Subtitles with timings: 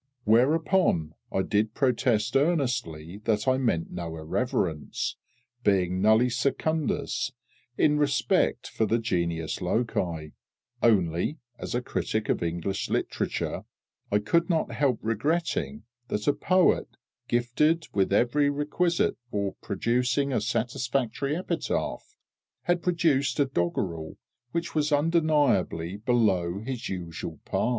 [0.23, 5.15] Whereupon I did protest earnestly that I meant no irreverence,
[5.63, 7.31] being nulli secundus
[7.77, 10.33] in respect for the Genius Loci,
[10.81, 13.61] only, as a critic of English Literature,
[14.11, 16.87] I could not help regretting that a poet
[17.27, 22.15] gifted with every requisite for producing a satisfactory epitaph
[22.63, 24.17] had produced a doggerel
[24.51, 27.69] which was undeniably below his usual par.